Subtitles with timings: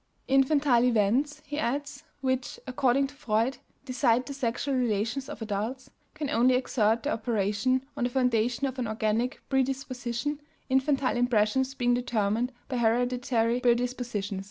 [0.27, 6.27] "Infantile events," he adds, "which, according to Freud, decide the sexual relations of adults, can
[6.27, 10.41] only exert their operation on the foundation of an organic predisposition,
[10.71, 14.39] infantile impressions being determined by hereditary predisposition."